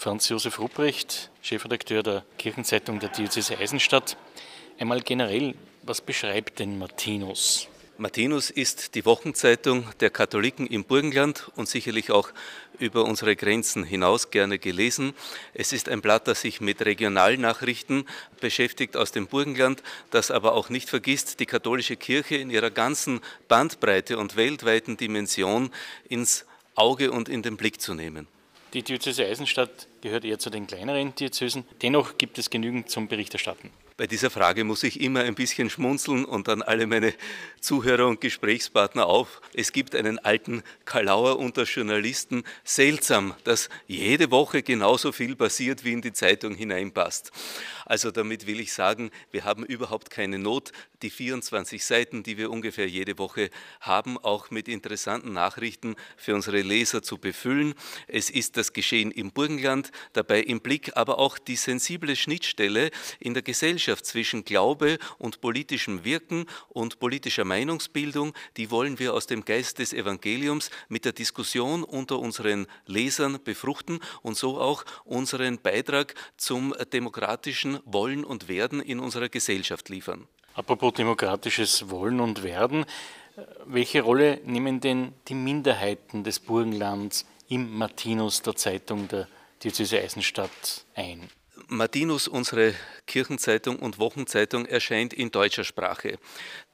Franz 0.00 0.30
Josef 0.30 0.58
Rupprecht, 0.58 1.30
Chefredakteur 1.42 2.02
der 2.02 2.24
Kirchenzeitung 2.38 3.00
der 3.00 3.10
Diözese 3.10 3.58
Eisenstadt. 3.58 4.16
Einmal 4.78 5.02
generell, 5.02 5.54
was 5.82 6.00
beschreibt 6.00 6.58
denn 6.58 6.78
Martinus? 6.78 7.68
Martinus 7.98 8.48
ist 8.48 8.94
die 8.94 9.04
Wochenzeitung 9.04 9.84
der 10.00 10.08
Katholiken 10.08 10.66
im 10.66 10.84
Burgenland 10.84 11.50
und 11.54 11.68
sicherlich 11.68 12.10
auch 12.12 12.30
über 12.78 13.04
unsere 13.04 13.36
Grenzen 13.36 13.84
hinaus 13.84 14.30
gerne 14.30 14.58
gelesen. 14.58 15.12
Es 15.52 15.74
ist 15.74 15.86
ein 15.86 16.00
Blatt, 16.00 16.26
das 16.26 16.40
sich 16.40 16.62
mit 16.62 16.80
Regionalnachrichten 16.80 18.08
beschäftigt 18.40 18.96
aus 18.96 19.12
dem 19.12 19.26
Burgenland, 19.26 19.82
das 20.10 20.30
aber 20.30 20.54
auch 20.54 20.70
nicht 20.70 20.88
vergisst, 20.88 21.40
die 21.40 21.46
katholische 21.46 21.96
Kirche 21.96 22.36
in 22.36 22.48
ihrer 22.48 22.70
ganzen 22.70 23.20
Bandbreite 23.48 24.16
und 24.16 24.34
weltweiten 24.34 24.96
Dimension 24.96 25.70
ins 26.08 26.46
Auge 26.74 27.10
und 27.10 27.28
in 27.28 27.42
den 27.42 27.58
Blick 27.58 27.82
zu 27.82 27.92
nehmen. 27.92 28.28
Die 28.72 28.82
Diözese 28.82 29.26
Eisenstadt 29.26 29.88
gehört 30.00 30.24
eher 30.24 30.38
zu 30.38 30.48
den 30.48 30.66
kleineren 30.66 31.12
Diözesen. 31.14 31.64
Dennoch 31.82 32.18
gibt 32.18 32.38
es 32.38 32.50
genügend 32.50 32.88
zum 32.88 33.08
Berichterstatten. 33.08 33.70
Bei 34.00 34.06
dieser 34.06 34.30
Frage 34.30 34.64
muss 34.64 34.82
ich 34.82 34.98
immer 34.98 35.20
ein 35.20 35.34
bisschen 35.34 35.68
schmunzeln 35.68 36.24
und 36.24 36.48
dann 36.48 36.62
alle 36.62 36.86
meine 36.86 37.12
Zuhörer 37.60 38.06
und 38.06 38.22
Gesprächspartner 38.22 39.04
auf. 39.04 39.42
Es 39.52 39.72
gibt 39.72 39.94
einen 39.94 40.18
alten 40.18 40.62
Kalauer 40.86 41.38
unter 41.38 41.64
Journalisten. 41.64 42.44
Seltsam, 42.64 43.34
dass 43.44 43.68
jede 43.88 44.30
Woche 44.30 44.62
genauso 44.62 45.12
viel 45.12 45.36
passiert, 45.36 45.84
wie 45.84 45.92
in 45.92 46.00
die 46.00 46.14
Zeitung 46.14 46.54
hineinpasst. 46.54 47.30
Also 47.84 48.10
damit 48.10 48.46
will 48.46 48.60
ich 48.60 48.72
sagen, 48.72 49.10
wir 49.32 49.44
haben 49.44 49.66
überhaupt 49.66 50.08
keine 50.08 50.38
Not, 50.38 50.72
die 51.02 51.10
24 51.10 51.84
Seiten, 51.84 52.22
die 52.22 52.38
wir 52.38 52.50
ungefähr 52.50 52.88
jede 52.88 53.18
Woche 53.18 53.50
haben, 53.80 54.16
auch 54.16 54.50
mit 54.50 54.66
interessanten 54.66 55.34
Nachrichten 55.34 55.94
für 56.16 56.34
unsere 56.34 56.62
Leser 56.62 57.02
zu 57.02 57.18
befüllen. 57.18 57.74
Es 58.06 58.30
ist 58.30 58.56
das 58.56 58.72
Geschehen 58.72 59.10
im 59.10 59.30
Burgenland, 59.30 59.92
dabei 60.14 60.40
im 60.40 60.60
Blick 60.60 60.96
aber 60.96 61.18
auch 61.18 61.36
die 61.36 61.56
sensible 61.56 62.16
Schnittstelle 62.16 62.90
in 63.18 63.34
der 63.34 63.42
Gesellschaft 63.42 63.89
Gesellschaft 63.90 64.06
zwischen 64.06 64.44
Glaube 64.44 64.98
und 65.18 65.40
politischem 65.40 66.04
Wirken 66.04 66.46
und 66.68 67.00
politischer 67.00 67.44
Meinungsbildung, 67.44 68.32
die 68.56 68.70
wollen 68.70 68.98
wir 69.00 69.14
aus 69.14 69.26
dem 69.26 69.44
Geist 69.44 69.80
des 69.80 69.92
Evangeliums 69.92 70.70
mit 70.88 71.04
der 71.04 71.12
Diskussion 71.12 71.82
unter 71.82 72.20
unseren 72.20 72.66
Lesern 72.86 73.40
befruchten 73.42 73.98
und 74.22 74.36
so 74.36 74.60
auch 74.60 74.84
unseren 75.04 75.58
Beitrag 75.58 76.14
zum 76.36 76.72
demokratischen 76.92 77.80
Wollen 77.84 78.24
und 78.24 78.48
Werden 78.48 78.80
in 78.80 79.00
unserer 79.00 79.28
Gesellschaft 79.28 79.88
liefern. 79.88 80.28
Apropos 80.54 80.94
demokratisches 80.94 81.90
Wollen 81.90 82.20
und 82.20 82.44
Werden, 82.44 82.84
welche 83.66 84.02
Rolle 84.02 84.40
nehmen 84.44 84.80
denn 84.80 85.14
die 85.26 85.34
Minderheiten 85.34 86.22
des 86.22 86.38
Burgenlands 86.38 87.26
im 87.48 87.76
Martinus 87.76 88.42
der 88.42 88.54
Zeitung 88.54 89.08
der 89.08 89.26
Diözese 89.62 89.98
Eisenstadt 89.98 90.84
ein? 90.94 91.28
Martinus, 91.72 92.26
unsere 92.26 92.74
Kirchenzeitung 93.06 93.78
und 93.78 94.00
Wochenzeitung, 94.00 94.66
erscheint 94.66 95.14
in 95.14 95.30
deutscher 95.30 95.62
Sprache. 95.62 96.18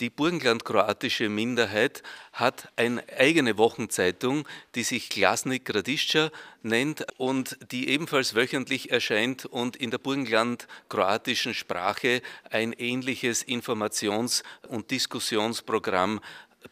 Die 0.01 0.09
burgenland-kroatische 0.09 1.29
Minderheit 1.29 2.03
hat 2.33 2.73
eine 2.77 3.05
eigene 3.15 3.59
Wochenzeitung, 3.59 4.49
die 4.75 4.85
sich 4.85 5.11
Glasnik 5.11 5.67
Gradišća 5.67 6.31
nennt 6.63 7.05
und 7.19 7.59
die 7.71 7.91
ebenfalls 7.91 8.35
wöchentlich 8.35 8.91
erscheint 8.91 9.45
und 9.45 9.77
in 9.77 9.91
der 9.91 9.99
burgenland-kroatischen 9.99 11.53
Sprache 11.53 12.23
ein 12.51 12.73
ähnliches 12.73 13.47
Informations- 13.47 14.43
und 14.67 14.91
Diskussionsprogramm 14.91 16.21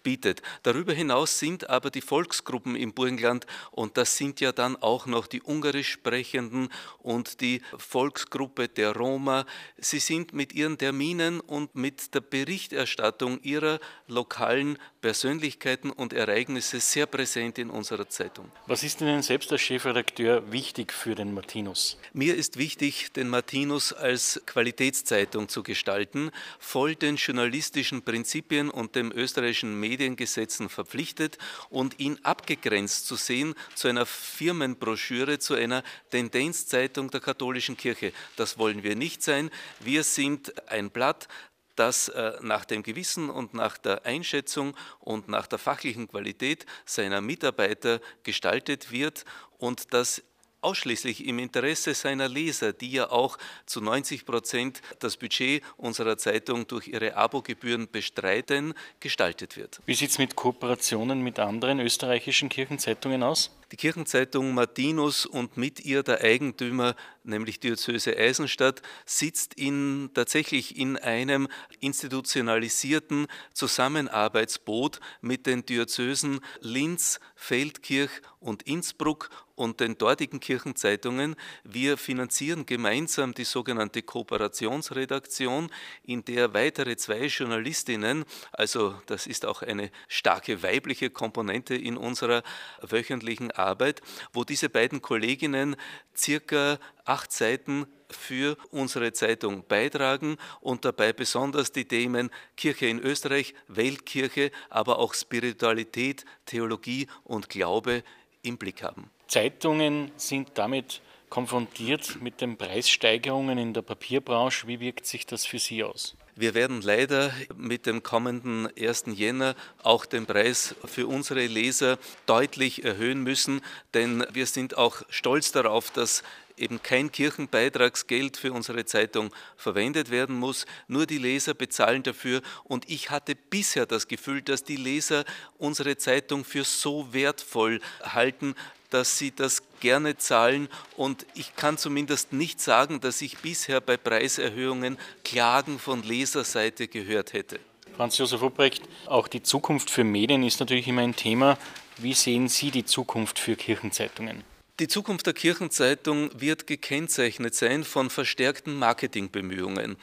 bietet. 0.03 0.43
Darüber 0.63 0.93
hinaus 0.93 1.39
sind 1.39 1.71
aber 1.71 1.91
die 1.91 2.01
Volksgruppen 2.01 2.77
im 2.77 2.93
Burgenland, 2.93 3.47
und 3.71 3.97
das 3.97 4.17
sind 4.17 4.41
ja 4.41 4.53
dann 4.53 4.77
auch 4.77 5.07
noch 5.07 5.27
die 5.27 5.43
ungarisch 5.43 5.93
sprechenden 5.93 6.69
und 6.99 7.41
die 7.41 7.63
Volksgruppe 7.79 8.69
der 8.69 8.95
Roma, 8.97 9.47
sie 9.79 9.99
sind 9.99 10.33
mit 10.33 10.53
ihren 10.53 10.79
Terminen 10.79 11.41
und 11.41 11.75
mit 11.75 12.15
der 12.15 12.21
Berichterstattung 12.21 13.41
ihrer 13.43 13.79
lokalen 14.09 14.79
Persönlichkeiten 15.01 15.91
und 15.91 16.13
Ereignisse 16.13 16.81
sehr 16.81 17.07
präsent 17.07 17.59
in 17.59 17.71
unserer 17.71 18.09
Zeitung. 18.09 18.51
Was 18.67 18.83
ist 18.83 19.01
Ihnen 19.01 19.23
selbst 19.23 19.53
als 19.53 19.61
Chefredakteur 19.61 20.51
wichtig 20.51 20.93
für 20.93 21.15
den 21.15 21.35
Martinus? 21.35 21.99
Mir 22.13 22.35
ist 22.35 22.57
wichtig, 22.57 23.13
den 23.13 23.29
Martinus 23.29 23.93
als 23.93 24.41
Qualitätszeitung 24.47 25.49
zu 25.49 25.63
gestalten, 25.63 26.31
voll 26.59 26.95
den 26.95 27.17
journalistischen 27.17 28.03
Prinzipien 28.03 28.71
und 28.71 28.97
dem 28.97 29.13
österreichischen 29.13 29.79
Mediengesetzen 29.85 30.69
verpflichtet 30.69 31.37
und 31.69 32.01
ihn 32.01 32.19
abgegrenzt 32.23 33.07
zu 33.07 33.17
sehen 33.17 33.55
zu 33.75 33.89
einer 33.89 34.07
Firmenbroschüre, 34.07 35.39
zu 35.39 35.55
einer 35.55 35.83
Tendenzzeitung 36.11 37.11
der 37.11 37.21
katholischen 37.21 37.77
Kirche. 37.77 38.13
Das 38.37 38.59
wollen 38.59 38.83
wir 38.83 38.97
nicht 38.97 39.23
sein. 39.23 39.51
Wir 39.81 40.03
sind 40.03 40.69
ein 40.71 40.91
Blatt, 40.91 41.29
das 41.77 42.09
äh, 42.09 42.33
nach 42.41 42.65
dem 42.65 42.83
Gewissen 42.83 43.29
und 43.31 43.53
nach 43.53 43.77
der 43.77 44.07
Einschätzung 44.07 44.77
und 45.01 45.29
nach 45.29 45.47
der 45.47 45.59
fachlichen 45.59 46.09
Qualität 46.09 46.67
seiner 46.87 47.21
Mitarbeiter 47.21 48.01
gestaltet 48.23 48.91
wird 48.91 49.25
und 49.59 49.93
das 49.93 50.23
ausschließlich 50.65 51.27
im 51.27 51.39
Interesse 51.39 51.95
seiner 51.95 52.29
Leser, 52.29 52.73
die 52.73 52.91
ja 52.93 53.11
auch 53.11 53.39
zu 53.67 53.81
90 53.81 54.25
Prozent 54.25 54.81
das 54.99 55.17
Budget 55.17 55.63
unserer 55.77 56.17
Zeitung 56.17 56.67
durch 56.67 56.89
ihre 56.89 57.17
Abogebühren 57.17 57.89
bestreiten, 57.91 58.75
gestaltet 59.01 59.57
wird. 59.57 59.81
Wie 59.87 59.95
sieht 59.95 60.11
es 60.11 60.19
mit 60.19 60.37
Kooperationen 60.37 61.23
mit 61.23 61.39
anderen 61.39 61.81
österreichischen 61.81 62.49
Kirchenzeitungen 62.49 63.23
aus? 63.23 63.51
Die 63.73 63.77
Kirchenzeitung 63.77 64.53
Martinus 64.55 65.27
und 65.27 65.57
mit 65.57 65.81
ihr 65.85 66.03
der 66.03 66.21
Eigentümer, 66.23 66.95
nämlich 67.23 67.61
Diözese 67.61 68.17
Eisenstadt, 68.17 68.83
sitzt 69.07 69.55
in, 69.55 70.11
tatsächlich 70.15 70.77
in 70.77 70.97
einem 70.97 71.49
institutionalisierten 71.81 73.27
Zusammenarbeitsboot 73.53 75.01
mit 75.21 75.47
den 75.47 75.65
Diözesen 75.65 76.41
Linz, 76.61 77.21
Feldkirch 77.35 78.11
und 78.41 78.63
Innsbruck 78.65 79.31
und 79.55 79.81
den 79.81 79.97
dortigen 79.97 80.41
Kirchenzeitungen. 80.41 81.37
Wir 81.63 81.97
finanzieren 81.97 82.67
gemeinsam 82.67 83.35
die 83.35 83.45
sogenannte 83.45 84.03
Kooperationsredaktion, 84.03 85.71
in 86.03 86.25
der 86.25 86.55
weitere 86.55 86.97
zwei 86.97 87.27
Journalistinnen, 87.27 88.25
also 88.53 88.95
das 89.07 89.27
ist 89.27 89.47
auch 89.47 89.63
eine 89.63 89.91
starke 90.09 90.63
weibliche 90.63 91.11
Komponente 91.11 91.75
in 91.75 91.97
unserer 91.97 92.43
wöchentlichen 92.81 93.51
Arbeit, 93.59 94.03
wo 94.33 94.45
diese 94.45 94.69
beiden 94.69 95.03
Kolleginnen 95.03 95.77
circa 96.17 96.79
acht 97.05 97.33
Seiten 97.33 97.87
für 98.11 98.57
unsere 98.71 99.13
Zeitung 99.13 99.65
beitragen 99.67 100.37
und 100.61 100.85
dabei 100.85 101.13
besonders 101.13 101.73
die 101.73 101.87
Themen 101.87 102.31
Kirche 102.57 102.87
in 102.87 103.01
Österreich, 103.01 103.55
Weltkirche, 103.69 104.51
aber 104.71 104.99
auch 104.99 105.15
Spiritualität, 105.15 106.25
Theologie 106.47 107.09
und 107.25 107.49
Glaube 107.49 108.03
im 108.43 108.59
Blick 108.59 108.83
haben. 108.83 109.11
Zeitungen 109.27 110.13
sind 110.17 110.53
damit 110.55 111.01
konfrontiert 111.35 112.23
mit 112.23 112.41
den 112.41 112.57
Preissteigerungen 112.57 113.59
in 113.59 113.75
der 113.75 113.83
Papierbranche. 113.83 114.69
Wie 114.69 114.79
wirkt 114.79 115.05
sich 115.05 115.27
das 115.27 115.45
für 115.45 115.59
Sie 115.59 115.83
aus? 115.83 116.15
Wir 116.37 116.55
werden 116.55 116.81
leider 116.81 117.33
mit 117.57 117.87
dem 117.87 118.05
kommenden 118.05 118.69
1. 118.79 119.07
Jänner 119.15 119.57
auch 119.83 120.07
den 120.07 120.27
Preis 120.27 120.77
für 120.85 121.09
unsere 121.09 121.45
Leser 121.49 121.99
deutlich 122.27 122.85
erhöhen 122.85 123.25
müssen, 123.25 123.63
denn 123.95 124.25
wir 124.33 124.47
sind 124.47 124.79
auch 124.79 125.03
stolz 125.09 125.51
darauf, 125.51 125.91
dass 125.91 126.23
eben 126.57 126.81
kein 126.85 127.11
Kirchenbeitragsgeld 127.11 128.37
für 128.37 128.53
unsere 128.53 128.85
Zeitung 128.85 129.35
verwendet 129.57 130.13
werden 130.13 130.37
muss. 130.37 130.67
Nur 130.87 131.05
die 131.05 131.19
Leser 131.19 131.55
bezahlen 131.55 132.05
dafür. 132.05 132.43
Und 132.63 132.89
ich 132.89 133.11
hatte 133.11 133.35
bisher 133.35 133.87
das 133.87 134.07
Gefühl, 134.07 134.41
dass 134.41 134.63
die 134.63 134.77
Leser 134.77 135.25
unsere 135.59 135.97
Zeitung 135.97 136.45
für 136.45 136.63
so 136.63 137.13
wertvoll 137.13 137.81
halten, 138.05 138.55
dass 138.91 139.19
sie 139.19 139.35
das 139.35 139.64
gerne 139.85 140.17
zahlen. 140.17 140.69
Und 140.97 141.27
ich 141.35 141.55
kann 141.57 141.77
zumindest 141.77 142.33
nicht 142.33 142.59
sagen, 142.59 143.03
dass 143.03 143.21
ich 143.21 143.39
bisher 143.39 143.83
bei 143.83 143.99
Preiserhöhungen 143.99 144.97
Klagen 145.25 145.79
von 145.79 146.03
Leserseite 146.03 146.89
gehört 146.89 147.35
hätte. 147.35 147.61
Franz 147.95 148.17
Josef 148.17 148.43
Ubrecht, 148.43 148.83
auch 149.07 149.29
die 149.29 149.43
Zukunft 149.43 149.91
für 149.91 150.03
Medien 150.03 150.43
ist 150.43 150.59
natürlich 150.59 150.89
immer 150.89 151.03
ein 151.03 151.15
Thema. 151.15 151.59
Wie 151.99 152.15
sehen 152.15 152.49
Sie 152.49 152.71
die 152.71 152.87
Zukunft 152.87 153.39
für 153.39 153.57
Kirchenzeitungen? 153.57 154.43
Die 154.81 154.89
Zukunft 154.89 155.27
der 155.27 155.35
Kirchenzeitung 155.35 156.31
wird 156.35 156.67
gekennzeichnet 156.67 157.55
sein 157.55 157.85
von 157.85 158.11
verstärkten 158.11 158.75
Marketingbemühungen. 158.75 159.97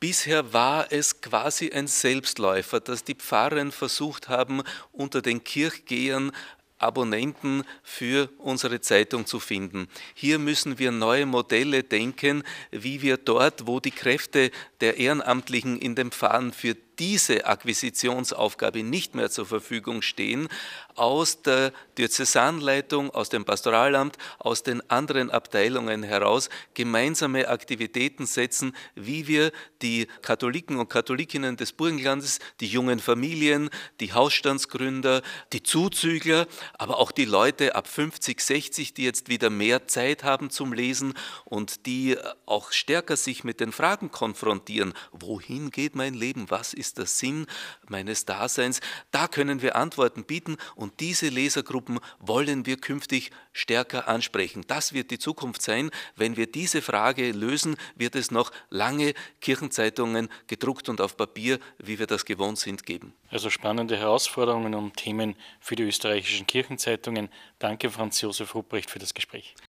Bisher 0.00 0.54
war 0.54 0.90
es 0.90 1.20
quasi 1.20 1.72
ein 1.72 1.88
Selbstläufer, 1.88 2.80
dass 2.80 3.04
die 3.04 3.16
Pfarren 3.16 3.72
versucht 3.72 4.30
haben, 4.30 4.62
unter 4.92 5.20
den 5.20 5.44
Kirchgehern 5.44 6.32
Abonnenten 6.78 7.64
für 7.82 8.30
unsere 8.38 8.80
Zeitung 8.80 9.26
zu 9.26 9.40
finden. 9.40 9.88
Hier 10.14 10.38
müssen 10.38 10.78
wir 10.78 10.92
neue 10.92 11.26
Modelle 11.26 11.82
denken, 11.82 12.42
wie 12.70 13.02
wir 13.02 13.16
dort, 13.16 13.66
wo 13.66 13.80
die 13.80 13.90
Kräfte 13.90 14.50
der 14.80 14.98
Ehrenamtlichen 14.98 15.78
in 15.78 15.94
den 15.94 16.10
Pfarren 16.10 16.52
für 16.52 16.76
diese 16.98 17.46
Akquisitionsaufgabe 17.46 18.82
nicht 18.82 19.14
mehr 19.14 19.30
zur 19.30 19.46
Verfügung 19.46 20.02
stehen, 20.02 20.48
aus 20.96 21.42
der 21.42 21.72
Diözesanleitung, 21.98 23.10
aus 23.10 23.28
dem 23.28 23.44
Pastoralamt, 23.44 24.16
aus 24.38 24.62
den 24.62 24.88
anderen 24.90 25.30
Abteilungen 25.30 26.02
heraus 26.02 26.48
gemeinsame 26.74 27.48
Aktivitäten 27.48 28.26
setzen, 28.26 28.74
wie 28.94 29.26
wir 29.26 29.52
die 29.82 30.08
Katholiken 30.22 30.78
und 30.78 30.88
Katholikinnen 30.88 31.56
des 31.56 31.72
Burgenlandes, 31.72 32.38
die 32.60 32.66
jungen 32.66 32.98
Familien, 32.98 33.70
die 34.00 34.12
Hausstandsgründer, 34.12 35.22
die 35.52 35.62
Zuzügler, 35.62 36.46
aber 36.74 36.98
auch 36.98 37.12
die 37.12 37.26
Leute 37.26 37.74
ab 37.74 37.86
50, 37.86 38.40
60, 38.40 38.94
die 38.94 39.04
jetzt 39.04 39.28
wieder 39.28 39.50
mehr 39.50 39.86
Zeit 39.86 40.24
haben 40.24 40.50
zum 40.50 40.72
Lesen 40.72 41.14
und 41.44 41.86
die 41.86 42.16
auch 42.46 42.72
stärker 42.72 43.16
sich 43.16 43.44
mit 43.44 43.60
den 43.60 43.72
Fragen 43.72 44.10
konfrontieren, 44.10 44.94
wohin 45.12 45.70
geht 45.70 45.94
mein 45.94 46.14
Leben, 46.14 46.50
was 46.50 46.72
ist 46.86 46.98
der 46.98 47.06
Sinn 47.06 47.46
meines 47.88 48.24
Daseins, 48.24 48.80
da 49.10 49.26
können 49.26 49.60
wir 49.60 49.74
Antworten 49.76 50.24
bieten 50.24 50.56
und 50.76 51.00
diese 51.00 51.28
Lesergruppen 51.28 51.98
wollen 52.20 52.64
wir 52.64 52.76
künftig 52.76 53.30
stärker 53.52 54.06
ansprechen. 54.06 54.64
Das 54.68 54.92
wird 54.92 55.10
die 55.10 55.18
Zukunft 55.18 55.62
sein. 55.62 55.90
Wenn 56.14 56.36
wir 56.36 56.46
diese 56.46 56.82
Frage 56.82 57.32
lösen, 57.32 57.76
wird 57.96 58.14
es 58.14 58.30
noch 58.30 58.52
lange 58.70 59.14
Kirchenzeitungen 59.40 60.28
gedruckt 60.46 60.88
und 60.88 61.00
auf 61.00 61.16
Papier, 61.16 61.58
wie 61.78 61.98
wir 61.98 62.06
das 62.06 62.24
gewohnt 62.24 62.58
sind, 62.58 62.86
geben. 62.86 63.12
Also 63.30 63.50
spannende 63.50 63.96
Herausforderungen 63.96 64.74
und 64.74 64.96
Themen 64.96 65.34
für 65.58 65.74
die 65.74 65.82
österreichischen 65.82 66.46
Kirchenzeitungen. 66.46 67.28
Danke, 67.58 67.90
Franz 67.90 68.20
Josef 68.20 68.54
Ruprecht, 68.54 68.90
für 68.90 69.00
das 69.00 69.14
Gespräch. 69.14 69.56